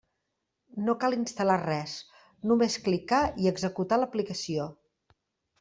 [0.85, 1.93] No cal instal·lar res,
[2.53, 4.71] només clicar i executar l'aplicació.